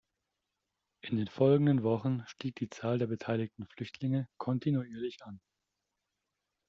[1.01, 5.39] In den folgenden Wochen stieg die Zahl der beteiligten Flüchtlinge kontinuierlich an.